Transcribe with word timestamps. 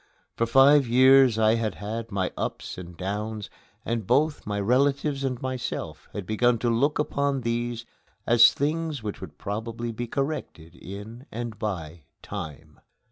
For 0.35 0.47
five 0.47 0.87
years 0.87 1.37
I 1.37 1.53
had 1.53 1.75
had 1.75 2.11
my 2.11 2.31
ups 2.35 2.75
and 2.79 2.97
downs, 2.97 3.51
and 3.85 4.07
both 4.07 4.47
my 4.47 4.59
relatives 4.59 5.23
and 5.23 5.39
myself 5.43 6.09
had 6.11 6.25
begun 6.25 6.57
to 6.57 6.71
look 6.71 6.97
upon 6.97 7.41
these 7.41 7.85
as 8.25 8.51
things 8.51 9.03
which 9.03 9.21
would 9.21 9.37
probably 9.37 9.91
be 9.91 10.07
corrected 10.07 10.73
in 10.73 11.27
and 11.31 11.59
by 11.59 12.05
time. 12.23 12.79